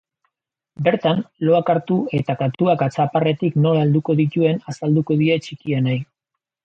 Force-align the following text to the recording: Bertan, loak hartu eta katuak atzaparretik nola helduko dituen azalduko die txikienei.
Bertan, 0.85 1.19
loak 1.49 1.69
hartu 1.73 1.97
eta 2.19 2.35
katuak 2.39 2.81
atzaparretik 2.87 3.59
nola 3.67 3.85
helduko 3.85 4.17
dituen 4.23 4.59
azalduko 4.75 5.19
die 5.21 5.37
txikienei. 5.47 5.99